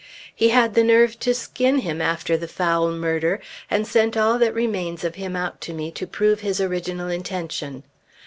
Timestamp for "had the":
0.49-0.83